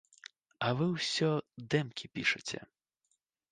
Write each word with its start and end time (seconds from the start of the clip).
А 0.67 0.71
вы 0.79 0.87
ўсё 0.95 1.29
дэмкі 1.75 2.11
пішаце. 2.15 2.59